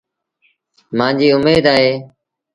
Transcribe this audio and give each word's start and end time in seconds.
مآݩجيٚ 0.97 1.33
اُميد 1.35 1.65
اهي۔ 1.73 1.91